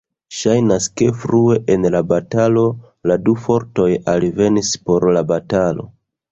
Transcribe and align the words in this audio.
Ŝajnas 0.35 0.87
ke 1.01 1.09
frue 1.23 1.57
en 1.75 1.85
la 1.97 2.01
batalo, 2.13 2.65
la 3.11 3.19
du 3.29 3.37
fortoj 3.45 3.89
alvenis 4.17 4.75
por 4.89 5.11
la 5.19 5.27
batalo. 5.37 5.91